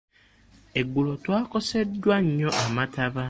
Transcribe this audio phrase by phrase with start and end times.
[0.79, 3.19] Eggulo twakoseddwa nnyo amataba.